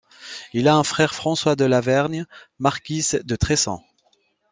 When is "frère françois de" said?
0.83-1.63